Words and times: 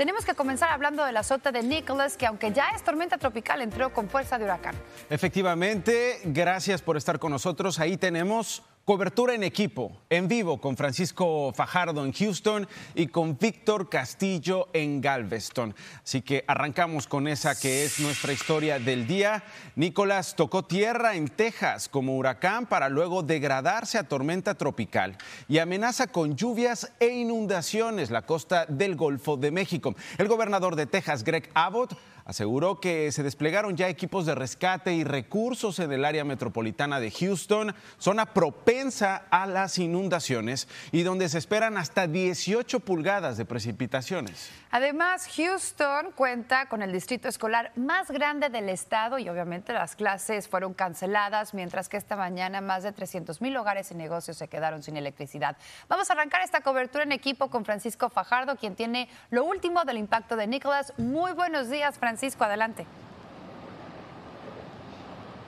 tenemos 0.00 0.24
que 0.24 0.32
comenzar 0.32 0.70
hablando 0.70 1.04
de 1.04 1.12
la 1.12 1.22
sota 1.22 1.52
de 1.52 1.62
Nicholas, 1.62 2.16
que 2.16 2.24
aunque 2.24 2.52
ya 2.52 2.70
es 2.74 2.82
tormenta 2.82 3.18
tropical, 3.18 3.60
entró 3.60 3.92
con 3.92 4.08
fuerza 4.08 4.38
de 4.38 4.44
huracán. 4.44 4.74
Efectivamente, 5.10 6.20
gracias 6.24 6.80
por 6.80 6.96
estar 6.96 7.18
con 7.18 7.30
nosotros. 7.32 7.78
Ahí 7.78 7.98
tenemos 7.98 8.62
Cobertura 8.84 9.34
en 9.34 9.44
equipo, 9.44 10.00
en 10.08 10.26
vivo 10.26 10.58
con 10.58 10.76
Francisco 10.76 11.52
Fajardo 11.54 12.04
en 12.04 12.12
Houston 12.12 12.66
y 12.94 13.06
con 13.08 13.38
Víctor 13.38 13.88
Castillo 13.88 14.68
en 14.72 15.00
Galveston. 15.00 15.76
Así 16.02 16.22
que 16.22 16.44
arrancamos 16.48 17.06
con 17.06 17.28
esa 17.28 17.54
que 17.60 17.84
es 17.84 18.00
nuestra 18.00 18.32
historia 18.32 18.80
del 18.80 19.06
día. 19.06 19.44
Nicolás 19.76 20.34
tocó 20.34 20.64
tierra 20.64 21.14
en 21.14 21.28
Texas 21.28 21.88
como 21.88 22.16
huracán 22.16 22.66
para 22.66 22.88
luego 22.88 23.22
degradarse 23.22 23.98
a 23.98 24.08
tormenta 24.08 24.54
tropical 24.54 25.16
y 25.46 25.58
amenaza 25.58 26.06
con 26.08 26.34
lluvias 26.34 26.90
e 26.98 27.08
inundaciones 27.08 28.10
la 28.10 28.22
costa 28.22 28.64
del 28.66 28.96
Golfo 28.96 29.36
de 29.36 29.52
México. 29.52 29.94
El 30.16 30.26
gobernador 30.26 30.74
de 30.74 30.86
Texas, 30.86 31.22
Greg 31.22 31.48
Abbott, 31.54 31.96
aseguró 32.30 32.78
que 32.78 33.10
se 33.10 33.24
desplegaron 33.24 33.76
ya 33.76 33.88
equipos 33.88 34.24
de 34.24 34.36
rescate 34.36 34.94
y 34.94 35.02
recursos 35.02 35.80
en 35.80 35.90
el 35.90 36.04
área 36.04 36.24
metropolitana 36.24 37.00
de 37.00 37.10
Houston, 37.10 37.74
zona 37.98 38.26
propensa 38.26 39.24
a 39.30 39.46
las 39.46 39.78
inundaciones 39.78 40.68
y 40.92 41.02
donde 41.02 41.28
se 41.28 41.38
esperan 41.38 41.76
hasta 41.76 42.06
18 42.06 42.78
pulgadas 42.80 43.36
de 43.36 43.46
precipitaciones. 43.46 44.48
Además, 44.72 45.28
Houston 45.34 46.12
cuenta 46.12 46.66
con 46.66 46.80
el 46.80 46.92
distrito 46.92 47.28
escolar 47.28 47.72
más 47.74 48.08
grande 48.08 48.50
del 48.50 48.68
estado 48.68 49.18
y 49.18 49.28
obviamente 49.28 49.72
las 49.72 49.96
clases 49.96 50.46
fueron 50.46 50.74
canceladas, 50.74 51.54
mientras 51.54 51.88
que 51.88 51.96
esta 51.96 52.14
mañana 52.14 52.60
más 52.60 52.84
de 52.84 52.92
300 52.92 53.40
mil 53.40 53.56
hogares 53.56 53.90
y 53.90 53.96
negocios 53.96 54.36
se 54.36 54.46
quedaron 54.46 54.84
sin 54.84 54.96
electricidad. 54.96 55.56
Vamos 55.88 56.08
a 56.08 56.12
arrancar 56.12 56.42
esta 56.42 56.60
cobertura 56.60 57.02
en 57.02 57.10
equipo 57.10 57.50
con 57.50 57.64
Francisco 57.64 58.10
Fajardo, 58.10 58.54
quien 58.56 58.76
tiene 58.76 59.08
lo 59.30 59.42
último 59.42 59.84
del 59.84 59.98
impacto 59.98 60.36
de 60.36 60.46
Nicolás. 60.46 60.92
Muy 60.98 61.32
buenos 61.32 61.68
días, 61.68 61.98
Francisco. 61.98 62.44
Adelante. 62.44 62.86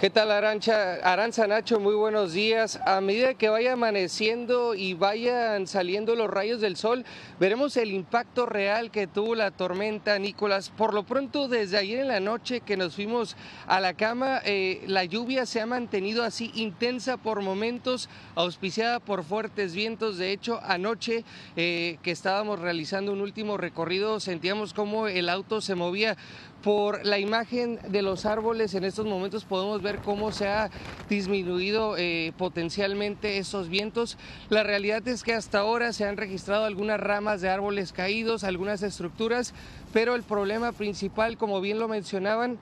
¿Qué 0.02 0.10
tal 0.10 0.32
Arancha? 0.32 0.94
Aranza 1.04 1.46
Nacho, 1.46 1.78
muy 1.78 1.94
buenos 1.94 2.32
días. 2.32 2.80
A 2.84 3.00
medida 3.00 3.34
que 3.34 3.48
vaya 3.48 3.74
amaneciendo 3.74 4.74
y 4.74 4.94
vayan 4.94 5.68
saliendo 5.68 6.16
los 6.16 6.28
rayos 6.28 6.60
del 6.60 6.74
sol, 6.74 7.04
veremos 7.38 7.76
el 7.76 7.92
impacto 7.92 8.44
real 8.44 8.90
que 8.90 9.06
tuvo 9.06 9.36
la 9.36 9.52
tormenta 9.52 10.18
Nicolás. 10.18 10.70
Por 10.70 10.92
lo 10.92 11.04
pronto, 11.04 11.46
desde 11.46 11.78
ayer 11.78 12.00
en 12.00 12.08
la 12.08 12.18
noche 12.18 12.62
que 12.62 12.76
nos 12.76 12.96
fuimos 12.96 13.36
a 13.68 13.78
la 13.78 13.94
cama, 13.94 14.40
eh, 14.44 14.82
la 14.88 15.04
lluvia 15.04 15.46
se 15.46 15.60
ha 15.60 15.66
mantenido 15.66 16.24
así 16.24 16.50
intensa 16.56 17.16
por 17.16 17.40
momentos, 17.40 18.08
auspiciada 18.34 18.98
por 18.98 19.22
fuertes 19.22 19.72
vientos. 19.72 20.18
De 20.18 20.32
hecho, 20.32 20.58
anoche 20.64 21.24
eh, 21.54 21.98
que 22.02 22.10
estábamos 22.10 22.58
realizando 22.58 23.12
un 23.12 23.20
último 23.20 23.56
recorrido, 23.56 24.18
sentíamos 24.18 24.74
como 24.74 25.06
el 25.06 25.28
auto 25.28 25.60
se 25.60 25.76
movía 25.76 26.16
por 26.62 27.04
la 27.04 27.18
imagen 27.18 27.80
de 27.88 28.02
los 28.02 28.24
árboles 28.24 28.74
en 28.74 28.84
estos 28.84 29.04
momentos 29.04 29.44
podemos 29.44 29.82
ver 29.82 29.91
cómo 30.00 30.32
se 30.32 30.48
ha 30.48 30.70
disminuido 31.08 31.96
eh, 31.96 32.32
potencialmente 32.38 33.38
esos 33.38 33.68
vientos. 33.68 34.16
La 34.48 34.62
realidad 34.62 35.06
es 35.08 35.22
que 35.22 35.34
hasta 35.34 35.58
ahora 35.60 35.92
se 35.92 36.04
han 36.04 36.16
registrado 36.16 36.64
algunas 36.64 37.00
ramas 37.00 37.40
de 37.40 37.48
árboles 37.48 37.92
caídos, 37.92 38.44
algunas 38.44 38.82
estructuras, 38.82 39.54
pero 39.92 40.14
el 40.14 40.22
problema 40.22 40.72
principal, 40.72 41.36
como 41.36 41.60
bien 41.60 41.78
lo 41.78 41.88
mencionaban, 41.88 42.58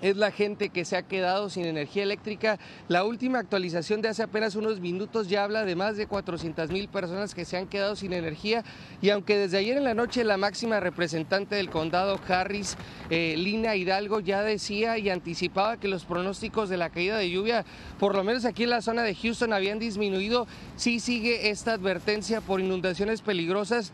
es 0.00 0.16
la 0.16 0.30
gente 0.30 0.68
que 0.68 0.84
se 0.84 0.96
ha 0.96 1.02
quedado 1.02 1.50
sin 1.50 1.64
energía 1.64 2.02
eléctrica. 2.02 2.58
La 2.88 3.04
última 3.04 3.38
actualización 3.38 4.02
de 4.02 4.08
hace 4.08 4.22
apenas 4.22 4.56
unos 4.56 4.80
minutos 4.80 5.28
ya 5.28 5.44
habla 5.44 5.64
de 5.64 5.76
más 5.76 5.96
de 5.96 6.06
400 6.06 6.70
mil 6.70 6.88
personas 6.88 7.34
que 7.34 7.44
se 7.44 7.56
han 7.56 7.66
quedado 7.66 7.96
sin 7.96 8.12
energía 8.12 8.64
y 9.00 9.10
aunque 9.10 9.36
desde 9.36 9.58
ayer 9.58 9.76
en 9.76 9.84
la 9.84 9.94
noche 9.94 10.24
la 10.24 10.36
máxima 10.36 10.80
representante 10.80 11.56
del 11.56 11.70
condado 11.70 12.20
Harris, 12.28 12.76
eh, 13.10 13.34
Lina 13.36 13.76
Hidalgo, 13.76 14.20
ya 14.20 14.42
decía 14.42 14.98
y 14.98 15.10
anticipaba 15.10 15.76
que 15.78 15.88
los 15.88 16.04
pronósticos 16.04 16.68
de 16.68 16.76
la 16.76 16.90
caída 16.90 17.16
de 17.16 17.30
lluvia, 17.30 17.64
por 17.98 18.14
lo 18.14 18.24
menos 18.24 18.44
aquí 18.44 18.64
en 18.64 18.70
la 18.70 18.82
zona 18.82 19.02
de 19.02 19.14
Houston, 19.14 19.52
habían 19.52 19.78
disminuido, 19.78 20.46
sí 20.76 21.00
sigue 21.00 21.50
esta 21.50 21.72
advertencia 21.72 22.40
por 22.40 22.60
inundaciones 22.60 23.22
peligrosas 23.22 23.92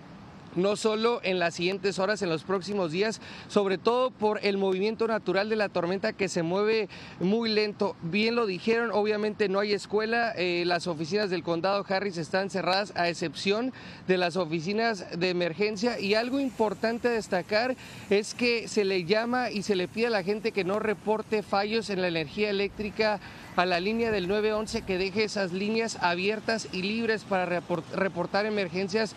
no 0.55 0.77
solo 0.77 1.21
en 1.23 1.39
las 1.39 1.55
siguientes 1.55 1.99
horas, 1.99 2.23
en 2.23 2.29
los 2.29 2.45
próximos 2.45 2.93
días, 2.93 3.21
sobre 3.49 3.79
todo 3.79 4.11
por 4.11 4.45
el 4.45 4.59
movimiento 4.59 5.07
natural 5.07 5.49
de 5.49 5.57
la 5.57 5.69
tormenta 5.69 6.13
que 6.13 6.29
se 6.29 6.43
mueve 6.43 6.89
muy 7.21 7.51
lento. 7.51 7.97
Bien 8.03 8.35
lo 8.35 8.47
dijeron, 8.47 8.91
obviamente 8.93 9.49
no 9.49 9.61
hay 9.61 9.73
escuela, 9.73 10.33
eh, 10.37 10.65
las 10.67 10.87
oficinas 10.87 11.31
del 11.31 11.43
condado 11.43 11.85
Harris 11.89 12.19
están 12.19 12.51
cerradas 12.51 12.93
a 12.97 13.09
excepción 13.09 13.73
de 14.07 14.19
las 14.19 14.37
oficinas 14.37 15.07
de 15.19 15.31
emergencia 15.31 15.99
y 15.99 16.15
algo 16.15 16.41
importante 16.41 17.09
a 17.09 17.13
destacar 17.13 17.77
es 18.11 18.35
que 18.35 18.69
se 18.69 18.85
le 18.85 19.05
llama 19.05 19.51
y 19.51 19.63
se 19.63 19.77
le 19.77 19.89
pide 19.89 20.09
a 20.09 20.11
la 20.11 20.23
gente 20.23 20.53
que 20.53 20.65
no 20.65 20.79
reporte 20.79 21.43
fallos 21.43 21.91
en 21.91 22.01
la 22.01 22.09
energía 22.09 22.51
eléctrica 22.51 23.21
a 23.57 23.67
la 23.67 23.81
línea 23.81 24.11
del 24.11 24.29
911 24.29 24.83
que 24.83 24.99
deje 24.99 25.25
esas 25.25 25.53
líneas 25.53 25.99
abiertas 26.01 26.69
y 26.73 26.83
libres 26.83 27.25
para 27.25 27.63
reportar 27.95 28.47
emergencias 28.47 29.15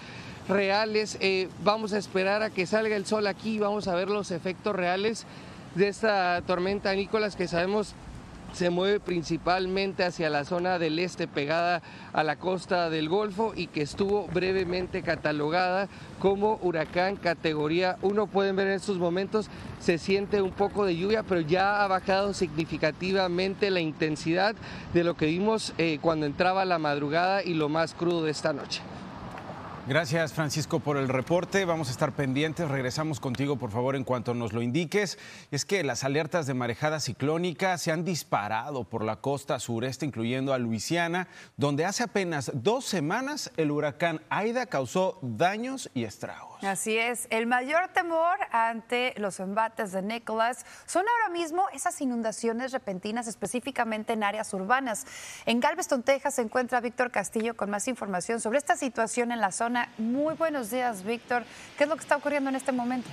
reales. 0.47 1.17
Eh, 1.22 1.50
vamos 1.63 1.94
a 1.94 1.97
esperar 1.97 2.44
a 2.44 2.50
que 2.50 2.66
salga 2.66 2.95
el 2.95 3.06
sol 3.06 3.28
aquí, 3.28 3.59
vamos 3.59 3.88
a 3.88 3.95
ver 3.95 4.09
los 4.09 4.31
efectos 4.31 4.75
reales 4.75 5.25
de 5.75 5.88
esta 5.88 6.41
tormenta 6.45 6.94
Nicolás 6.94 7.35
que 7.35 7.47
sabemos 7.47 7.95
se 8.56 8.69
mueve 8.69 9.01
principalmente 9.01 10.06
hacia 10.06 10.29
la 10.29 10.45
zona 10.45 10.79
del 10.79 10.97
este 11.00 11.28
pegada 11.28 11.81
a 12.13 12.23
la 12.23 12.38
costa 12.38 12.89
del 12.89 13.09
Golfo 13.09 13.51
y 13.53 13.67
que 13.67 13.81
estuvo 13.81 14.28
brevemente 14.28 15.01
catalogada 15.01 15.89
como 16.19 16.57
huracán 16.62 17.17
categoría 17.17 17.97
1. 18.01 18.27
Pueden 18.27 18.56
ver 18.56 18.67
en 18.67 18.73
estos 18.73 18.97
momentos 18.97 19.50
se 19.81 19.97
siente 19.97 20.41
un 20.41 20.51
poco 20.51 20.85
de 20.85 20.95
lluvia, 20.95 21.23
pero 21.23 21.41
ya 21.41 21.83
ha 21.83 21.88
bajado 21.88 22.33
significativamente 22.33 23.69
la 23.72 23.81
intensidad 23.81 24.56
de 24.94 25.03
lo 25.03 25.17
que 25.17 25.25
vimos 25.25 25.73
eh, 25.77 26.00
cuando 26.01 26.25
entraba 26.25 26.63
la 26.63 26.79
madrugada 26.79 27.44
y 27.44 27.56
lo 27.56 27.67
más 27.67 27.94
crudo 27.94 28.23
de 28.23 28.31
esta 28.31 28.53
noche. 28.53 28.81
Gracias, 29.88 30.34
Francisco, 30.34 30.79
por 30.79 30.97
el 30.97 31.07
reporte. 31.07 31.63
Vamos 31.63 31.90
a 31.90 31.91
estar 31.91 32.12
pendientes. 32.12 32.68
Regresamos 32.68 33.19
contigo, 33.19 33.57
por 33.57 33.69
favor, 33.69 33.96
en 33.96 34.03
cuanto 34.03 34.34
nos 34.34 34.51
lo 34.51 34.63
indiques. 34.63 35.19
Es 35.51 35.63
que 35.63 35.84
las 35.84 36.03
alertas 36.03 36.47
de 36.47 36.56
marejada 36.56 37.00
ciclónica 37.00 37.78
se 37.78 37.91
han 37.91 38.03
disparado 38.03 38.84
por 38.84 39.03
la 39.03 39.18
costa 39.18 39.59
sureste, 39.59 40.07
incluyendo 40.07 40.56
a 40.56 40.57
Luisiana, 40.57 41.28
donde 41.56 41.85
hace 41.85 42.01
apenas 42.01 42.51
dos 42.56 42.85
semanas 42.85 43.51
el 43.57 43.69
huracán 43.69 44.22
Aida 44.29 44.66
causó 44.66 45.19
daños 45.22 45.91
y 45.94 46.06
estragos. 46.06 46.55
Así 46.62 46.98
es. 46.98 47.28
El 47.30 47.48
mayor 47.48 47.90
temor 47.90 48.38
ante 48.52 49.14
los 49.18 49.40
embates 49.40 49.92
de 49.92 50.02
Nicholas 50.02 50.66
son 50.86 51.06
ahora 51.08 51.30
mismo 51.30 51.68
esas 51.74 52.00
inundaciones 52.02 52.72
repentinas, 52.72 53.28
específicamente 53.28 54.14
en 54.14 54.24
áreas 54.24 54.54
urbanas. 54.54 55.06
En 55.46 55.60
Galveston, 55.60 56.04
Texas, 56.04 56.36
se 56.36 56.42
encuentra 56.42 56.80
Víctor 56.82 57.12
Castillo 57.12 57.56
con 57.56 57.70
más 57.70 57.88
información 57.88 58.40
sobre 58.42 58.58
esta 58.58 58.76
situación 58.76 59.32
en 59.32 59.42
la 59.42 59.52
zona 59.52 59.90
muy 59.98 60.36
buenos 60.36 60.72
días, 60.72 61.04
Víctor. 61.04 61.44
¿Qué 61.78 61.84
es 61.84 61.90
lo 61.90 61.96
que 61.96 62.02
está 62.02 62.18
ocurriendo 62.18 62.50
en 62.50 62.56
este 62.56 62.72
momento? 62.72 63.10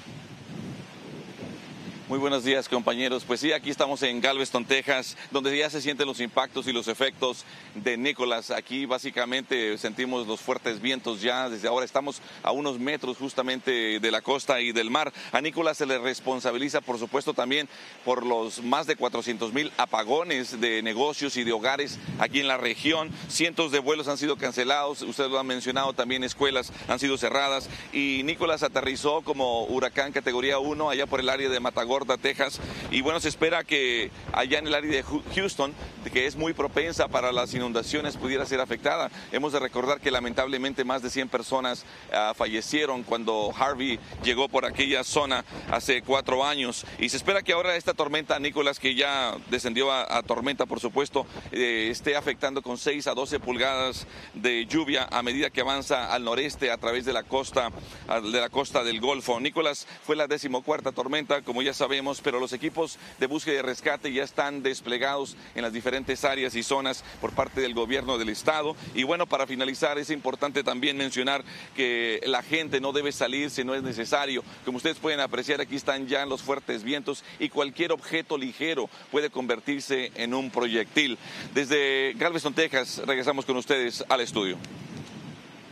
Muy 2.13 2.19
buenos 2.19 2.45
días, 2.45 2.69
compañeros. 2.69 3.25
Pues 3.27 3.41
sí, 3.41 3.53
aquí 3.53 3.71
estamos 3.71 4.03
en 4.03 4.21
Galveston, 4.21 4.67
Texas, 4.67 5.17
donde 5.31 5.57
ya 5.57 5.71
se 5.71 5.81
sienten 5.81 6.07
los 6.07 6.21
impactos 6.21 6.67
y 6.69 6.73
los 6.75 6.87
efectos 6.87 7.47
de 7.75 7.97
Nicolás. 7.97 8.51
Aquí 8.51 8.85
básicamente 8.85 9.79
sentimos 9.79 10.27
los 10.27 10.39
fuertes 10.39 10.83
vientos 10.83 11.23
ya. 11.23 11.49
Desde 11.49 11.69
ahora 11.69 11.87
estamos 11.87 12.21
a 12.43 12.53
unos 12.53 12.79
metros 12.79 13.17
justamente 13.17 13.99
de 13.99 14.11
la 14.11 14.21
costa 14.21 14.61
y 14.61 14.73
del 14.73 14.91
mar. 14.91 15.11
A 15.33 15.41
Nicolás 15.41 15.79
se 15.79 15.87
le 15.87 15.97
responsabiliza, 15.97 16.83
por 16.83 16.99
supuesto, 16.99 17.33
también 17.33 17.67
por 18.05 18.27
los 18.27 18.63
más 18.63 18.87
de 18.87 18.97
400 18.97 19.55
mil 19.55 19.73
apagones 19.79 20.61
de 20.61 20.83
negocios 20.83 21.39
y 21.39 21.45
de 21.45 21.53
hogares 21.53 21.99
aquí 22.19 22.41
en 22.41 22.47
la 22.47 22.59
región. 22.59 23.11
Cientos 23.31 23.73
de 23.73 23.79
vuelos 23.79 24.09
han 24.09 24.19
sido 24.19 24.37
cancelados. 24.37 25.01
Ustedes 25.01 25.31
lo 25.31 25.41
han 25.41 25.47
mencionado, 25.47 25.95
también 25.95 26.25
escuelas 26.25 26.75
han 26.89 26.99
sido 26.99 27.17
cerradas. 27.17 27.71
Y 27.91 28.21
Nicolás 28.25 28.63
aterrizó 28.63 29.23
como 29.23 29.65
huracán 29.65 30.13
categoría 30.13 30.59
1 30.59 30.91
allá 30.91 31.07
por 31.07 31.19
el 31.19 31.31
área 31.31 31.49
de 31.49 31.59
Matagor 32.05 32.19
Texas. 32.19 32.61
Y 32.91 33.01
bueno, 33.01 33.21
se 33.21 33.29
espera 33.29 33.65
que 33.65 34.11
allá 34.33 34.59
en 34.59 34.67
el 34.67 34.75
área 34.75 34.91
de 34.91 35.05
Houston, 35.35 35.75
que 36.13 36.27
es 36.27 36.37
muy 36.37 36.53
propensa 36.53 37.09
para 37.09 37.33
las 37.33 37.55
inundaciones, 37.55 38.17
pudiera 38.17 38.47
ser 38.47 38.61
afectada. 38.61 39.11
Hemos 39.31 39.53
de 39.53 39.61
recordar 39.61 40.01
que 40.01 40.11
lamentablemente 40.11 40.85
más 40.85 41.03
de 41.03 41.11
100 41.11 41.29
personas 41.29 41.85
ah, 42.13 42.33
fallecieron 42.37 43.03
cuando 43.03 43.53
Harvey 43.57 43.99
llegó 44.23 44.49
por 44.49 44.65
aquella 44.65 45.05
zona 45.05 45.45
hace 45.71 46.03
cuatro 46.03 46.45
años. 46.45 46.85
Y 46.99 47.09
se 47.09 47.17
espera 47.17 47.43
que 47.43 47.53
ahora 47.53 47.77
esta 47.77 47.95
tormenta, 47.95 48.39
Nicolás, 48.39 48.79
que 48.79 48.95
ya 48.95 49.37
descendió 49.51 49.93
a, 49.93 50.23
tormenta, 50.23 50.67
por 50.67 50.81
supuesto, 50.81 51.27
eh, 51.51 51.89
esté 51.91 52.17
afectando 52.17 52.63
con 52.63 52.79
6 52.79 53.07
a 53.07 53.15
12 53.15 53.41
pulgadas 53.41 54.07
de 54.35 54.67
lluvia 54.67 55.09
a 55.11 55.23
medida 55.23 55.51
que 55.51 55.61
avanza 55.61 56.13
al 56.13 56.25
noreste 56.25 56.71
a 56.71 56.79
través 56.79 57.05
de 57.05 57.13
la 57.13 57.23
costa, 57.23 57.71
de 58.09 58.41
la 58.41 58.49
costa 58.49 58.85
del 58.85 59.01
Golfo. 59.01 59.41
Nicolás 59.41 59.87
fue 60.05 60.17
la 60.17 60.27
decimocuarta 60.27 60.93
tormenta, 60.93 61.43
como 61.43 61.63
ya 61.63 61.75
sabemos, 61.75 61.82
pero 62.23 62.41
los 62.41 62.53
equipos 62.53 62.99
de 63.19 63.27
búsqueda 63.27 63.59
y 63.59 63.63
rescate 63.63 64.13
ya 64.13 64.23
están 64.23 64.63
desplegados 64.63 65.37
en 65.55 65.63
las 65.63 65.73
diferentes 65.73 66.25
áreas 66.25 66.55
y 66.55 66.63
zonas 66.63 67.05
por 67.21 67.33
parte 67.33 67.61
del 67.61 67.75
gobierno 67.75 68.19
del 68.19 68.29
estado. 68.29 68.77
Y 68.95 69.03
bueno, 69.03 69.27
para 69.27 69.47
finalizar, 69.47 69.99
es 69.99 70.11
importante 70.11 70.63
también 70.63 70.97
mencionar 70.97 71.45
que 71.75 72.21
la 72.27 72.43
gente 72.43 72.81
no 72.81 72.93
debe 72.93 73.13
salir 73.13 73.51
si 73.51 73.65
no 73.65 73.75
es 73.75 73.83
necesario. 73.83 74.45
Como 74.65 74.77
ustedes 74.77 74.99
pueden 74.99 75.21
apreciar, 75.21 75.61
aquí 75.61 75.77
están 75.77 76.07
ya 76.07 76.27
los 76.27 76.43
fuertes 76.43 76.83
vientos 76.83 77.25
y 77.39 77.49
cualquier 77.49 77.93
objeto 77.93 78.39
ligero 78.39 78.89
puede 79.11 79.31
convertirse 79.31 80.13
en 80.15 80.35
un 80.35 80.51
proyectil. 80.51 81.19
Desde 81.55 82.15
Galveston, 82.17 82.55
Texas, 82.55 83.03
regresamos 83.07 83.45
con 83.45 83.57
ustedes 83.57 84.05
al 84.09 84.21
estudio. 84.21 84.57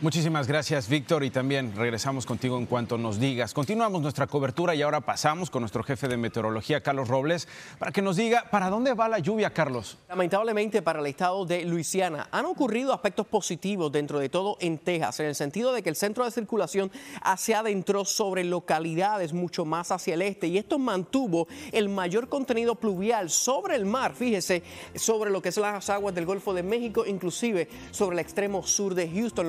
Muchísimas 0.01 0.47
gracias, 0.47 0.89
Víctor, 0.89 1.23
y 1.23 1.29
también 1.29 1.75
regresamos 1.75 2.25
contigo 2.25 2.57
en 2.57 2.65
cuanto 2.65 2.97
nos 2.97 3.19
digas. 3.19 3.53
Continuamos 3.53 4.01
nuestra 4.01 4.25
cobertura 4.25 4.73
y 4.73 4.81
ahora 4.81 5.01
pasamos 5.01 5.51
con 5.51 5.61
nuestro 5.61 5.83
jefe 5.83 6.07
de 6.07 6.17
meteorología, 6.17 6.81
Carlos 6.81 7.07
Robles, 7.07 7.47
para 7.77 7.91
que 7.91 8.01
nos 8.01 8.15
diga 8.15 8.45
para 8.49 8.71
dónde 8.71 8.95
va 8.95 9.07
la 9.07 9.19
lluvia, 9.19 9.51
Carlos. 9.51 9.99
Lamentablemente 10.09 10.81
para 10.81 11.01
el 11.01 11.05
estado 11.05 11.45
de 11.45 11.65
Luisiana 11.65 12.27
han 12.31 12.47
ocurrido 12.47 12.93
aspectos 12.93 13.27
positivos 13.27 13.91
dentro 13.91 14.17
de 14.17 14.29
todo 14.29 14.57
en 14.59 14.79
Texas, 14.79 15.19
en 15.19 15.27
el 15.27 15.35
sentido 15.35 15.71
de 15.71 15.83
que 15.83 15.89
el 15.89 15.95
centro 15.95 16.25
de 16.25 16.31
circulación 16.31 16.91
se 17.37 17.53
adentró 17.53 18.03
sobre 18.03 18.43
localidades 18.43 19.33
mucho 19.33 19.65
más 19.65 19.91
hacia 19.91 20.15
el 20.15 20.23
este 20.23 20.47
y 20.47 20.57
esto 20.57 20.79
mantuvo 20.79 21.47
el 21.71 21.89
mayor 21.89 22.27
contenido 22.27 22.73
pluvial 22.73 23.29
sobre 23.29 23.75
el 23.75 23.85
mar, 23.85 24.15
fíjese, 24.15 24.63
sobre 24.95 25.29
lo 25.29 25.43
que 25.43 25.51
son 25.51 25.61
las 25.61 25.91
aguas 25.91 26.15
del 26.15 26.25
Golfo 26.25 26.55
de 26.55 26.63
México, 26.63 27.05
inclusive 27.05 27.69
sobre 27.91 28.15
el 28.15 28.19
extremo 28.19 28.65
sur 28.65 28.95
de 28.95 29.07
Houston, 29.07 29.47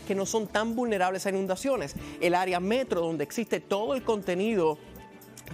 que 0.00 0.14
no 0.14 0.26
son 0.26 0.46
tan 0.46 0.74
vulnerables 0.74 1.26
a 1.26 1.30
inundaciones. 1.30 1.94
El 2.20 2.34
área 2.34 2.60
metro, 2.60 3.00
donde 3.00 3.24
existe 3.24 3.60
todo 3.60 3.94
el 3.94 4.02
contenido 4.02 4.78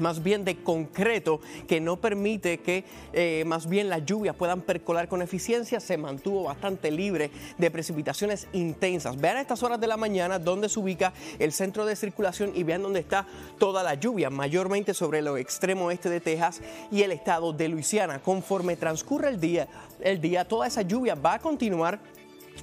más 0.00 0.23
bien 0.23 0.44
de 0.44 0.62
concreto 0.62 1.40
que 1.67 1.81
no 1.81 1.96
permite 1.96 2.58
que 2.58 2.85
eh, 3.12 3.44
más 3.46 3.69
bien 3.69 3.88
las 3.88 4.05
lluvias 4.05 4.37
puedan 4.37 4.61
percolar 4.61 5.08
con 5.08 5.23
eficiencia, 5.23 5.81
se 5.81 5.96
mantuvo 5.96 6.44
bastante 6.44 6.90
libre 6.90 7.31
de 7.56 7.70
precipitaciones 7.70 8.49
intensas. 8.52 9.20
Vean 9.20 9.38
a 9.38 9.40
estas 9.40 9.62
horas 9.62 9.81
de 9.81 9.87
la 9.87 9.96
mañana 9.96 10.38
dónde 10.38 10.69
se 10.69 10.81
ubica 10.81 11.12
el 11.38 11.52
centro 11.52 11.85
de 11.85 11.96
circulación 11.96 12.52
y 12.55 12.62
vean 12.62 12.82
dónde 12.82 13.00
está 13.00 13.26
toda 13.58 13.82
la 13.82 13.94
lluvia, 13.94 14.31
mayormente 14.31 14.94
sobre 14.94 15.19
el 15.19 15.29
extremo 15.38 15.87
oeste 15.87 16.11
de 16.11 16.20
Texas 16.20 16.61
y 16.90 17.02
el 17.02 17.12
estado 17.12 17.52
de 17.52 17.69
Luisiana. 17.69 18.20
Conforme 18.20 18.76
transcurre 18.76 19.29
el 19.29 19.40
día, 19.40 19.69
el 20.00 20.20
día 20.20 20.46
toda 20.46 20.67
esa 20.67 20.82
lluvia 20.82 21.14
va 21.14 21.35
a 21.35 21.38
continuar 21.38 21.99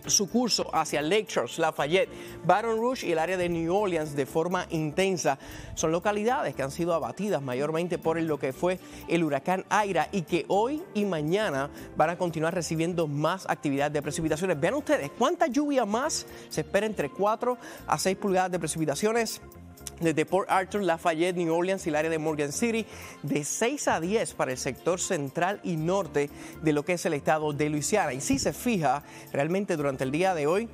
su 0.07 0.29
curso 0.29 0.69
hacia 0.73 1.01
Lake 1.01 1.27
Charles, 1.27 1.59
Lafayette, 1.59 2.09
Baton 2.45 2.77
Rouge 2.77 3.07
y 3.07 3.11
el 3.11 3.19
área 3.19 3.37
de 3.37 3.49
New 3.49 3.73
Orleans 3.73 4.15
de 4.15 4.25
forma 4.25 4.65
intensa. 4.69 5.37
Son 5.75 5.91
localidades 5.91 6.55
que 6.55 6.63
han 6.63 6.71
sido 6.71 6.93
abatidas 6.93 7.41
mayormente 7.41 7.97
por 7.97 8.21
lo 8.21 8.39
que 8.39 8.53
fue 8.53 8.79
el 9.07 9.23
huracán 9.23 9.65
Aira 9.69 10.09
y 10.11 10.23
que 10.23 10.45
hoy 10.47 10.81
y 10.93 11.05
mañana 11.05 11.69
van 11.97 12.09
a 12.09 12.17
continuar 12.17 12.53
recibiendo 12.53 13.07
más 13.07 13.45
actividad 13.49 13.91
de 13.91 14.01
precipitaciones. 14.01 14.59
Vean 14.59 14.75
ustedes 14.75 15.11
cuánta 15.17 15.47
lluvia 15.47 15.85
más 15.85 16.25
se 16.49 16.61
espera 16.61 16.85
entre 16.85 17.09
4 17.09 17.57
a 17.87 17.97
6 17.97 18.17
pulgadas 18.17 18.51
de 18.51 18.59
precipitaciones 18.59 19.41
desde 19.99 20.25
Port 20.25 20.49
Arthur, 20.49 20.83
Lafayette, 20.83 21.35
New 21.35 21.53
Orleans 21.53 21.85
y 21.85 21.89
el 21.89 21.95
área 21.95 22.11
de 22.11 22.19
Morgan 22.19 22.51
City, 22.51 22.85
de 23.23 23.43
6 23.43 23.87
a 23.87 23.99
10 23.99 24.33
para 24.33 24.51
el 24.51 24.57
sector 24.57 24.99
central 24.99 25.59
y 25.63 25.77
norte 25.77 26.29
de 26.61 26.73
lo 26.73 26.83
que 26.83 26.93
es 26.93 27.05
el 27.05 27.13
estado 27.13 27.53
de 27.53 27.69
Luisiana. 27.69 28.13
Y 28.13 28.21
si 28.21 28.39
se 28.39 28.53
fija, 28.53 29.03
realmente 29.31 29.77
durante 29.77 30.03
el 30.03 30.11
día 30.11 30.33
de 30.33 30.47
hoy, 30.47 30.69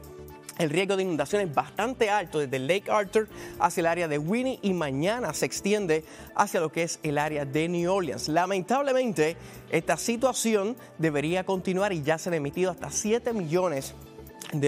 el 0.57 0.69
riesgo 0.69 0.95
de 0.95 1.03
inundación 1.03 1.41
es 1.41 1.53
bastante 1.53 2.09
alto 2.09 2.39
desde 2.39 2.59
Lake 2.59 2.91
Arthur 2.91 3.27
hacia 3.59 3.81
el 3.81 3.87
área 3.87 4.07
de 4.07 4.19
Winnie 4.19 4.59
y 4.61 4.73
mañana 4.73 5.33
se 5.33 5.45
extiende 5.45 6.03
hacia 6.35 6.59
lo 6.59 6.71
que 6.71 6.83
es 6.83 6.99
el 7.03 7.17
área 7.17 7.45
de 7.45 7.67
New 7.67 7.91
Orleans. 7.91 8.27
Lamentablemente, 8.27 9.37
esta 9.71 9.97
situación 9.97 10.75
debería 10.99 11.45
continuar 11.45 11.93
y 11.93 12.03
ya 12.03 12.17
se 12.17 12.29
han 12.29 12.35
emitido 12.35 12.69
hasta 12.69 12.91
7 12.91 13.33
millones 13.33 13.95
de 13.95 14.10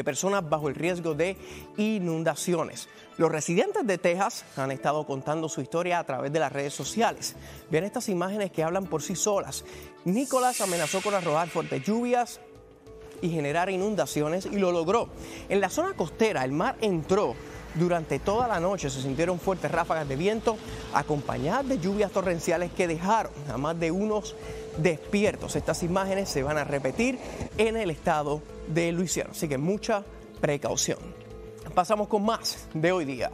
personas 0.03 0.47
bajo 0.47 0.69
el 0.69 0.75
riesgo 0.75 1.13
de 1.13 1.35
inundaciones. 1.77 2.87
Los 3.17 3.31
residentes 3.31 3.85
de 3.85 3.97
Texas 3.97 4.45
han 4.55 4.71
estado 4.71 5.05
contando 5.05 5.49
su 5.49 5.61
historia 5.61 5.99
a 5.99 6.03
través 6.03 6.31
de 6.31 6.39
las 6.39 6.51
redes 6.51 6.73
sociales. 6.73 7.35
Vean 7.69 7.83
estas 7.83 8.09
imágenes 8.09 8.51
que 8.51 8.63
hablan 8.63 8.85
por 8.85 9.01
sí 9.01 9.15
solas. 9.15 9.65
Nicolás 10.05 10.61
amenazó 10.61 11.01
con 11.01 11.13
arrojar 11.13 11.49
fuertes 11.49 11.83
lluvias 11.83 12.39
y 13.21 13.29
generar 13.29 13.69
inundaciones 13.69 14.45
y 14.45 14.57
lo 14.57 14.71
logró. 14.71 15.09
En 15.49 15.61
la 15.61 15.69
zona 15.69 15.93
costera 15.95 16.43
el 16.43 16.51
mar 16.51 16.77
entró 16.81 17.35
durante 17.75 18.19
toda 18.19 18.47
la 18.47 18.59
noche 18.59 18.89
se 18.89 19.01
sintieron 19.01 19.39
fuertes 19.39 19.71
ráfagas 19.71 20.07
de 20.07 20.15
viento 20.15 20.57
acompañadas 20.93 21.67
de 21.67 21.79
lluvias 21.79 22.11
torrenciales 22.11 22.71
que 22.71 22.87
dejaron 22.87 23.31
a 23.51 23.57
más 23.57 23.79
de 23.79 23.89
unos 23.89 24.35
despiertos. 24.77 25.55
Estas 25.55 25.81
imágenes 25.81 26.29
se 26.29 26.43
van 26.43 26.57
a 26.57 26.63
repetir 26.63 27.17
en 27.57 27.75
el 27.77 27.89
estado 27.89 28.41
de 28.67 28.91
Luisiana, 28.91 29.31
así 29.31 29.47
que 29.47 29.57
mucha 29.57 30.03
precaución. 30.41 30.99
Pasamos 31.73 32.07
con 32.07 32.25
más 32.25 32.67
de 32.73 32.91
hoy 32.91 33.05
día. 33.05 33.31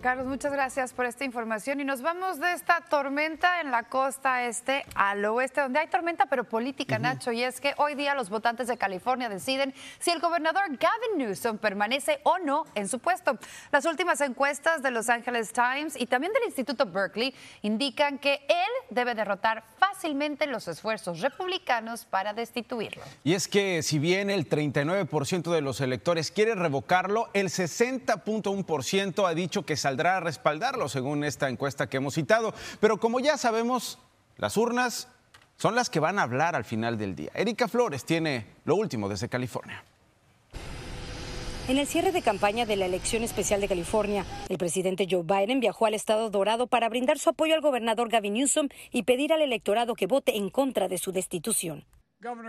Carlos, 0.00 0.28
muchas 0.28 0.52
gracias 0.52 0.92
por 0.92 1.06
esta 1.06 1.24
información 1.24 1.80
y 1.80 1.84
nos 1.84 2.02
vamos 2.02 2.38
de 2.38 2.52
esta 2.52 2.82
tormenta 2.88 3.60
en 3.60 3.72
la 3.72 3.82
costa 3.82 4.44
este 4.44 4.86
al 4.94 5.24
oeste, 5.24 5.60
donde 5.60 5.80
hay 5.80 5.88
tormenta 5.88 6.26
pero 6.26 6.44
política, 6.44 7.00
Nacho, 7.00 7.32
y 7.32 7.42
es 7.42 7.60
que 7.60 7.74
hoy 7.78 7.96
día 7.96 8.14
los 8.14 8.30
votantes 8.30 8.68
de 8.68 8.78
California 8.78 9.28
deciden 9.28 9.74
si 9.98 10.12
el 10.12 10.20
gobernador 10.20 10.62
Gavin 10.68 11.18
Newsom 11.18 11.58
permanece 11.58 12.20
o 12.22 12.38
no 12.38 12.64
en 12.76 12.86
su 12.86 13.00
puesto. 13.00 13.38
Las 13.72 13.86
últimas 13.86 14.20
encuestas 14.20 14.82
de 14.82 14.92
Los 14.92 15.08
Angeles 15.08 15.52
Times 15.52 16.00
y 16.00 16.06
también 16.06 16.32
del 16.32 16.44
Instituto 16.44 16.86
Berkeley 16.86 17.34
indican 17.62 18.18
que 18.18 18.34
él 18.48 18.86
debe 18.90 19.16
derrotar 19.16 19.64
fácilmente 19.78 19.97
los 20.46 20.68
esfuerzos 20.68 21.20
republicanos 21.20 22.04
para 22.04 22.32
destituirlo. 22.32 23.02
Y 23.24 23.34
es 23.34 23.48
que 23.48 23.82
si 23.82 23.98
bien 23.98 24.30
el 24.30 24.48
39% 24.48 25.52
de 25.52 25.60
los 25.60 25.80
electores 25.80 26.30
quiere 26.30 26.54
revocarlo, 26.54 27.28
el 27.34 27.48
60.1% 27.48 29.28
ha 29.28 29.34
dicho 29.34 29.64
que 29.64 29.76
saldrá 29.76 30.16
a 30.16 30.20
respaldarlo, 30.20 30.88
según 30.88 31.24
esta 31.24 31.48
encuesta 31.48 31.88
que 31.88 31.98
hemos 31.98 32.14
citado. 32.14 32.54
Pero 32.80 32.98
como 32.98 33.20
ya 33.20 33.36
sabemos, 33.36 33.98
las 34.36 34.56
urnas 34.56 35.08
son 35.56 35.74
las 35.74 35.90
que 35.90 36.00
van 36.00 36.18
a 36.18 36.22
hablar 36.22 36.54
al 36.54 36.64
final 36.64 36.96
del 36.96 37.16
día. 37.16 37.30
Erika 37.34 37.68
Flores 37.68 38.04
tiene 38.04 38.46
lo 38.64 38.76
último 38.76 39.08
desde 39.08 39.28
California. 39.28 39.82
En 41.68 41.76
el 41.76 41.86
cierre 41.86 42.12
de 42.12 42.22
campaña 42.22 42.64
de 42.64 42.76
la 42.76 42.86
elección 42.86 43.22
especial 43.22 43.60
de 43.60 43.68
California, 43.68 44.24
el 44.48 44.56
presidente 44.56 45.06
Joe 45.08 45.22
Biden 45.22 45.60
viajó 45.60 45.84
al 45.84 45.92
estado 45.92 46.30
dorado 46.30 46.66
para 46.66 46.88
brindar 46.88 47.18
su 47.18 47.28
apoyo 47.28 47.54
al 47.54 47.60
gobernador 47.60 48.08
Gavin 48.08 48.32
Newsom 48.32 48.68
y 48.90 49.02
pedir 49.02 49.34
al 49.34 49.42
electorado 49.42 49.94
que 49.94 50.06
vote 50.06 50.38
en 50.38 50.48
contra 50.48 50.88
de 50.88 50.96
su 50.96 51.12
destitución. 51.12 51.84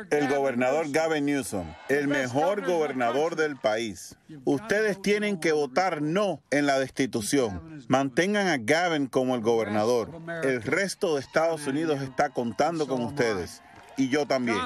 El 0.10 0.30
gobernador 0.30 0.90
Gavin 0.90 1.26
Newsom, 1.26 1.68
el 1.90 2.08
mejor 2.08 2.66
gobernador 2.66 3.36
del 3.36 3.58
país. 3.58 4.18
Ustedes 4.46 5.02
tienen 5.02 5.38
que 5.38 5.52
votar 5.52 6.02
no 6.02 6.42
en 6.50 6.66
la 6.66 6.80
destitución. 6.80 7.84
Mantengan 7.90 8.48
a 8.48 8.58
Gavin 8.58 9.08
como 9.08 9.36
el 9.36 9.42
gobernador. 9.42 10.12
El 10.44 10.64
resto 10.64 11.16
de 11.16 11.20
Estados 11.20 11.68
Unidos 11.68 12.02
está 12.02 12.30
contando 12.30 12.88
con 12.88 13.04
ustedes. 13.04 13.62
Y 13.98 14.08
yo 14.08 14.26
también. 14.26 14.58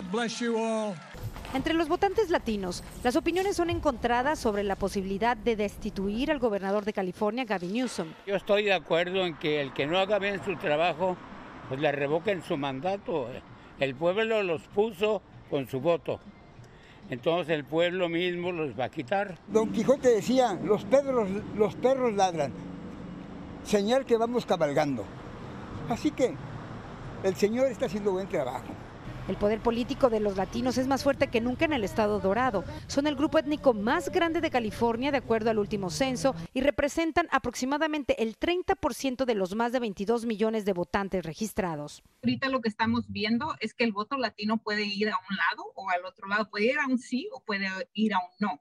Entre 1.54 1.76
los 1.76 1.88
votantes 1.88 2.32
latinos, 2.32 2.84
las 3.04 3.16
opiniones 3.16 3.56
son 3.56 3.70
encontradas 3.70 4.40
sobre 4.40 4.64
la 4.64 4.76
posibilidad 4.76 5.38
de 5.38 5.56
destituir 5.56 6.32
al 6.32 6.40
gobernador 6.40 6.84
de 6.84 6.94
California, 6.94 7.46
Gavin 7.46 7.74
Newsom. 7.74 8.08
Yo 8.26 8.36
estoy 8.36 8.64
de 8.64 8.74
acuerdo 8.74 9.24
en 9.24 9.36
que 9.36 9.62
el 9.62 9.72
que 9.72 9.86
no 9.86 10.00
haga 10.00 10.18
bien 10.18 10.44
su 10.44 10.56
trabajo, 10.56 11.16
pues 11.70 11.80
le 11.80 11.92
revoquen 11.92 12.42
su 12.42 12.58
mandato. 12.58 13.28
El 13.80 13.94
pueblo 13.94 14.42
los 14.42 14.64
puso 14.64 15.22
con 15.52 15.68
su 15.68 15.80
voto. 15.80 16.20
Entonces 17.12 17.54
el 17.54 17.66
pueblo 17.66 18.10
mismo 18.10 18.52
los 18.52 18.78
va 18.78 18.86
a 18.86 18.90
quitar. 18.90 19.38
Don 19.48 19.72
Quijote 19.72 20.10
decía, 20.10 20.58
los 20.64 20.86
perros, 20.86 21.30
los 21.56 21.76
perros 21.76 22.14
ladran, 22.14 22.52
señal 23.64 24.08
que 24.08 24.18
vamos 24.18 24.48
cabalgando. 24.48 25.06
Así 25.88 26.10
que 26.10 26.34
el 27.24 27.36
Señor 27.36 27.68
está 27.68 27.86
haciendo 27.86 28.12
buen 28.12 28.28
trabajo. 28.28 28.74
El 29.28 29.38
poder 29.38 29.62
político 29.62 30.10
de 30.10 30.20
los 30.20 30.36
latinos 30.36 30.78
es 30.78 30.88
más 30.88 31.04
fuerte 31.04 31.28
que 31.28 31.40
nunca 31.40 31.64
en 31.64 31.74
el 31.74 31.84
estado 31.84 32.20
dorado. 32.20 32.66
Son 32.88 33.08
el 33.08 33.16
grupo 33.16 33.38
étnico 33.38 33.74
más 33.74 34.10
grande 34.10 34.42
de 34.42 34.50
California 34.50 35.12
de 35.12 35.18
acuerdo 35.18 35.50
al 35.50 35.60
último 35.60 35.90
censo 35.90 36.36
y 36.54 36.60
representan 36.62 37.28
aproximadamente 37.32 38.22
el 38.22 38.38
30% 38.38 39.26
de 39.26 39.36
los 39.36 39.56
más 39.56 39.72
de 39.72 39.80
22 39.80 40.26
millones 40.26 40.66
de 40.66 40.74
votantes 40.74 41.26
registrados. 41.26 42.04
Ahorita 42.22 42.50
lo 42.50 42.62
que 42.62 42.70
estamos 42.70 43.06
viendo 43.08 43.56
es 43.62 43.74
que 43.74 43.86
el 43.86 43.94
voto 43.94 44.18
latino 44.18 44.58
puede 44.58 44.84
ir 44.84 45.10
a 45.10 45.16
un 45.18 45.38
lado 45.38 45.72
o 45.76 45.90
al 45.90 46.06
otro 46.06 46.28
lado, 46.28 46.50
puede 46.50 46.66
ir 46.66 46.80
a 46.80 46.88
un 46.88 46.98
sí 46.98 47.30
o 47.32 47.40
puede 47.40 47.68
ir 47.94 48.14
a 48.14 48.18
un 48.18 48.32
no. 48.40 48.60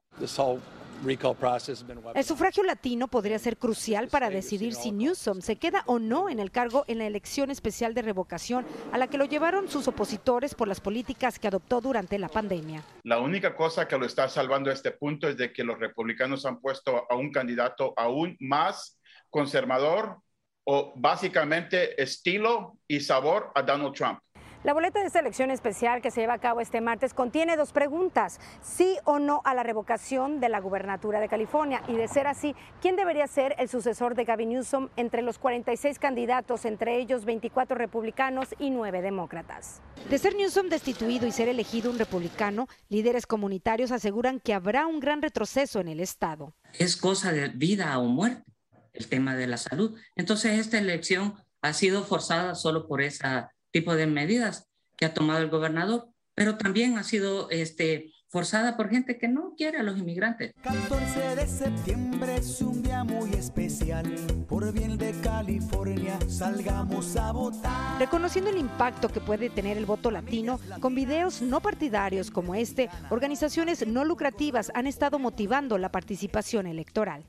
El 2.14 2.24
sufragio 2.24 2.62
latino 2.62 3.08
podría 3.08 3.38
ser 3.38 3.56
crucial 3.56 4.08
para 4.08 4.30
decidir 4.30 4.74
si 4.74 4.92
Newsom 4.92 5.40
se 5.40 5.56
queda 5.56 5.82
o 5.86 5.98
no 5.98 6.28
en 6.28 6.38
el 6.38 6.52
cargo 6.52 6.84
en 6.86 6.98
la 6.98 7.06
elección 7.06 7.50
especial 7.50 7.92
de 7.92 8.02
revocación 8.02 8.64
a 8.92 8.98
la 8.98 9.08
que 9.08 9.18
lo 9.18 9.24
llevaron 9.24 9.68
sus 9.68 9.88
opositores 9.88 10.54
por 10.54 10.68
las 10.68 10.80
políticas 10.80 11.38
que 11.38 11.48
adoptó 11.48 11.80
durante 11.80 12.18
la 12.18 12.28
pandemia. 12.28 12.84
La 13.02 13.18
única 13.18 13.56
cosa 13.56 13.88
que 13.88 13.98
lo 13.98 14.06
está 14.06 14.28
salvando 14.28 14.70
a 14.70 14.74
este 14.74 14.92
punto 14.92 15.28
es 15.28 15.36
de 15.36 15.52
que 15.52 15.64
los 15.64 15.78
republicanos 15.80 16.46
han 16.46 16.60
puesto 16.60 17.10
a 17.10 17.16
un 17.16 17.32
candidato 17.32 17.94
aún 17.96 18.36
más 18.38 19.00
conservador 19.28 20.18
o 20.64 20.92
básicamente 20.94 22.00
estilo 22.00 22.78
y 22.86 23.00
sabor 23.00 23.50
a 23.54 23.62
Donald 23.62 23.94
Trump. 23.94 24.20
La 24.64 24.74
boleta 24.74 25.00
de 25.00 25.06
esta 25.06 25.18
elección 25.18 25.50
especial 25.50 26.00
que 26.00 26.12
se 26.12 26.20
lleva 26.20 26.34
a 26.34 26.38
cabo 26.38 26.60
este 26.60 26.80
martes 26.80 27.14
contiene 27.14 27.56
dos 27.56 27.72
preguntas, 27.72 28.38
sí 28.62 28.96
o 29.02 29.18
no 29.18 29.40
a 29.44 29.54
la 29.54 29.64
revocación 29.64 30.38
de 30.38 30.48
la 30.48 30.60
gubernatura 30.60 31.18
de 31.18 31.28
California 31.28 31.82
y 31.88 31.94
de 31.94 32.06
ser 32.06 32.28
así, 32.28 32.54
¿quién 32.80 32.94
debería 32.94 33.26
ser 33.26 33.56
el 33.58 33.68
sucesor 33.68 34.14
de 34.14 34.22
Gavin 34.24 34.50
Newsom 34.50 34.88
entre 34.94 35.22
los 35.22 35.40
46 35.40 35.98
candidatos, 35.98 36.64
entre 36.64 37.00
ellos 37.00 37.24
24 37.24 37.76
republicanos 37.76 38.54
y 38.60 38.70
9 38.70 39.02
demócratas? 39.02 39.82
De 40.08 40.16
ser 40.16 40.36
Newsom 40.36 40.68
destituido 40.68 41.26
y 41.26 41.32
ser 41.32 41.48
elegido 41.48 41.90
un 41.90 41.98
republicano, 41.98 42.68
líderes 42.88 43.26
comunitarios 43.26 43.90
aseguran 43.90 44.38
que 44.38 44.54
habrá 44.54 44.86
un 44.86 45.00
gran 45.00 45.22
retroceso 45.22 45.80
en 45.80 45.88
el 45.88 45.98
estado. 45.98 46.54
Es 46.78 46.96
cosa 46.96 47.32
de 47.32 47.48
vida 47.48 47.98
o 47.98 48.04
muerte 48.04 48.44
el 48.92 49.08
tema 49.08 49.34
de 49.34 49.48
la 49.48 49.56
salud. 49.56 49.98
Entonces 50.14 50.60
esta 50.60 50.78
elección 50.78 51.34
ha 51.62 51.72
sido 51.72 52.04
forzada 52.04 52.54
solo 52.54 52.86
por 52.86 53.02
ese 53.02 53.26
tipo 53.72 53.96
de 53.96 54.06
medidas 54.06 54.68
que 54.96 55.06
ha 55.06 55.14
tomado 55.14 55.40
el 55.40 55.50
gobernador, 55.50 56.08
pero 56.34 56.56
también 56.56 56.96
ha 56.98 57.02
sido 57.02 57.50
este, 57.50 58.12
forzada 58.28 58.76
por 58.76 58.88
gente 58.88 59.18
que 59.18 59.28
no 59.28 59.54
quiere 59.56 59.78
a 59.78 59.82
los 59.82 59.98
inmigrantes. 59.98 60.54
14 60.62 61.36
de 61.36 61.46
septiembre 61.46 62.36
es 62.36 62.62
un 62.62 62.82
día 62.82 63.04
muy 63.04 63.30
especial. 63.34 64.14
Por 64.48 64.72
bien 64.72 64.96
de 64.96 65.12
California, 65.20 66.18
salgamos 66.28 67.16
a 67.16 67.32
votar. 67.32 67.98
Reconociendo 67.98 68.50
el 68.50 68.58
impacto 68.58 69.08
que 69.08 69.20
puede 69.20 69.50
tener 69.50 69.76
el 69.76 69.86
voto 69.86 70.10
latino, 70.10 70.60
con 70.80 70.94
videos 70.94 71.42
no 71.42 71.60
partidarios 71.60 72.30
como 72.30 72.54
este, 72.54 72.88
organizaciones 73.10 73.86
no 73.86 74.04
lucrativas 74.04 74.70
han 74.74 74.86
estado 74.86 75.18
motivando 75.18 75.76
la 75.76 75.90
participación 75.90 76.66
electoral. 76.66 77.26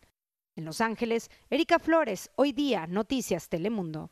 En 0.55 0.65
Los 0.65 0.81
Ángeles, 0.81 1.29
Erika 1.49 1.79
Flores, 1.79 2.29
hoy 2.35 2.51
día, 2.53 2.85
Noticias 2.87 3.49
Telemundo. 3.49 4.11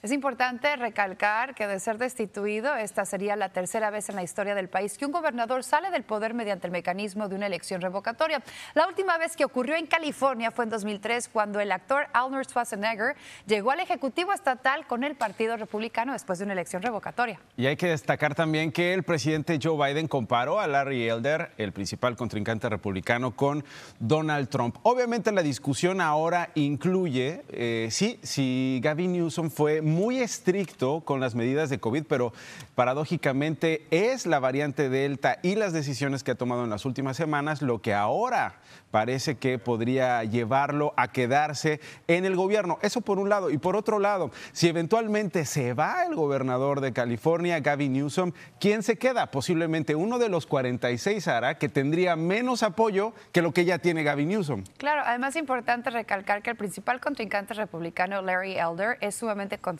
Es 0.00 0.12
importante 0.12 0.76
recalcar 0.76 1.56
que 1.56 1.66
de 1.66 1.80
ser 1.80 1.98
destituido, 1.98 2.76
esta 2.76 3.04
sería 3.04 3.34
la 3.34 3.48
tercera 3.48 3.90
vez 3.90 4.08
en 4.08 4.14
la 4.14 4.22
historia 4.22 4.54
del 4.54 4.68
país 4.68 4.96
que 4.96 5.04
un 5.04 5.10
gobernador 5.10 5.64
sale 5.64 5.90
del 5.90 6.04
poder 6.04 6.34
mediante 6.34 6.68
el 6.68 6.70
mecanismo 6.70 7.28
de 7.28 7.34
una 7.34 7.46
elección 7.46 7.80
revocatoria. 7.80 8.40
La 8.74 8.86
última 8.86 9.18
vez 9.18 9.34
que 9.34 9.44
ocurrió 9.44 9.74
en 9.74 9.88
California 9.88 10.52
fue 10.52 10.66
en 10.66 10.70
2003, 10.70 11.28
cuando 11.28 11.58
el 11.58 11.72
actor 11.72 12.06
Arnold 12.12 12.46
Schwarzenegger 12.48 13.16
llegó 13.48 13.72
al 13.72 13.80
Ejecutivo 13.80 14.32
Estatal 14.32 14.86
con 14.86 15.02
el 15.02 15.16
Partido 15.16 15.56
Republicano 15.56 16.12
después 16.12 16.38
de 16.38 16.44
una 16.44 16.52
elección 16.52 16.80
revocatoria. 16.80 17.40
Y 17.56 17.66
hay 17.66 17.74
que 17.74 17.88
destacar 17.88 18.36
también 18.36 18.70
que 18.70 18.94
el 18.94 19.02
presidente 19.02 19.58
Joe 19.60 19.84
Biden 19.84 20.06
comparó 20.06 20.60
a 20.60 20.68
Larry 20.68 21.08
Elder, 21.08 21.50
el 21.58 21.72
principal 21.72 22.14
contrincante 22.14 22.68
republicano, 22.68 23.34
con 23.34 23.64
Donald 23.98 24.48
Trump. 24.48 24.76
Obviamente 24.84 25.32
la 25.32 25.42
discusión 25.42 26.00
ahora 26.00 26.50
incluye, 26.54 27.42
eh, 27.48 27.88
si 27.90 28.80
Gavin 28.80 29.14
Newsom 29.14 29.50
fue 29.50 29.82
muy 29.88 30.20
estricto 30.20 31.00
con 31.00 31.20
las 31.20 31.34
medidas 31.34 31.70
de 31.70 31.80
COVID, 31.80 32.04
pero 32.04 32.32
paradójicamente 32.74 33.86
es 33.90 34.26
la 34.26 34.38
variante 34.38 34.88
Delta 34.88 35.38
y 35.42 35.54
las 35.56 35.72
decisiones 35.72 36.22
que 36.22 36.32
ha 36.32 36.36
tomado 36.36 36.64
en 36.64 36.70
las 36.70 36.84
últimas 36.84 37.16
semanas 37.16 37.62
lo 37.62 37.82
que 37.82 37.94
ahora 37.94 38.56
parece 38.90 39.36
que 39.36 39.58
podría 39.58 40.24
llevarlo 40.24 40.94
a 40.96 41.08
quedarse 41.08 41.80
en 42.06 42.24
el 42.24 42.36
gobierno. 42.36 42.78
Eso 42.82 43.00
por 43.00 43.18
un 43.18 43.28
lado. 43.28 43.50
Y 43.50 43.58
por 43.58 43.76
otro 43.76 43.98
lado, 43.98 44.30
si 44.52 44.68
eventualmente 44.68 45.44
se 45.44 45.74
va 45.74 46.04
el 46.04 46.14
gobernador 46.14 46.80
de 46.80 46.92
California, 46.92 47.60
Gavin 47.60 47.92
Newsom, 47.92 48.32
¿quién 48.60 48.82
se 48.82 48.96
queda? 48.96 49.30
Posiblemente 49.30 49.94
uno 49.94 50.18
de 50.18 50.28
los 50.28 50.46
46 50.46 51.28
hará 51.28 51.58
que 51.58 51.68
tendría 51.68 52.16
menos 52.16 52.62
apoyo 52.62 53.12
que 53.32 53.42
lo 53.42 53.52
que 53.52 53.64
ya 53.64 53.78
tiene 53.78 54.02
Gavin 54.02 54.28
Newsom. 54.28 54.64
Claro, 54.76 55.02
además 55.04 55.34
es 55.34 55.40
importante 55.40 55.90
recalcar 55.90 56.42
que 56.42 56.50
el 56.50 56.56
principal 56.56 57.00
contrincante 57.00 57.54
republicano, 57.54 58.22
Larry 58.22 58.56
Elder, 58.58 58.98
es 59.00 59.14
sumamente 59.14 59.58
controversial. 59.58 59.77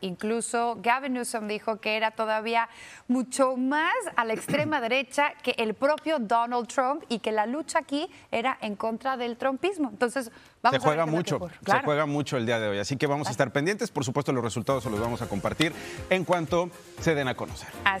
Incluso 0.00 0.78
Gavin 0.82 1.14
Newsom 1.14 1.48
dijo 1.48 1.80
que 1.80 1.96
era 1.96 2.10
todavía 2.10 2.68
mucho 3.08 3.56
más 3.56 3.92
a 4.16 4.24
la 4.24 4.34
extrema 4.34 4.80
derecha 4.80 5.32
que 5.42 5.54
el 5.58 5.74
propio 5.74 6.18
Donald 6.18 6.68
Trump 6.68 7.04
y 7.08 7.18
que 7.18 7.32
la 7.32 7.46
lucha 7.46 7.80
aquí 7.80 8.08
era 8.30 8.58
en 8.60 8.76
contra 8.76 9.16
del 9.16 9.36
trumpismo. 9.36 9.90
Entonces, 9.90 10.30
vamos 10.62 10.80
se 10.80 10.86
juega 10.86 11.02
a 11.02 11.06
ver 11.06 11.14
mucho, 11.14 11.40
se 11.64 11.80
juega 11.80 12.06
mucho 12.06 12.36
el 12.36 12.46
día 12.46 12.58
de 12.58 12.68
hoy. 12.68 12.78
Así 12.78 12.96
que 12.96 13.06
vamos 13.06 13.28
a 13.28 13.30
estar 13.30 13.52
pendientes. 13.52 13.90
Por 13.90 14.04
supuesto, 14.04 14.32
los 14.32 14.44
resultados 14.44 14.82
se 14.82 14.90
los 14.90 15.00
vamos 15.00 15.22
a 15.22 15.28
compartir 15.28 15.72
en 16.10 16.24
cuanto 16.24 16.70
se 17.00 17.14
den 17.14 17.28
a 17.28 17.34
conocer. 17.34 17.68